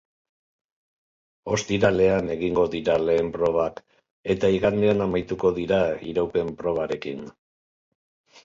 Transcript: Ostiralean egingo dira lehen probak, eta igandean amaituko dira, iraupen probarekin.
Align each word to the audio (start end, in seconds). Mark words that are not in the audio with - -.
Ostiralean 1.57 2.31
egingo 2.37 2.63
dira 2.75 2.95
lehen 3.03 3.29
probak, 3.37 3.83
eta 4.35 4.51
igandean 4.57 5.05
amaituko 5.07 5.53
dira, 5.61 5.81
iraupen 6.15 6.51
probarekin. 6.63 7.25